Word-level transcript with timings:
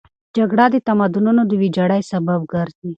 جګړه 0.37 0.65
د 0.71 0.75
تمدنونو 0.87 1.41
د 1.45 1.51
ویجاړۍ 1.61 2.01
سبب 2.11 2.39
ګرځي. 2.53 2.87